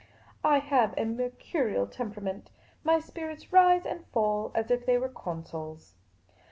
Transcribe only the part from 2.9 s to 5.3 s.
spirits rise and fall as if they were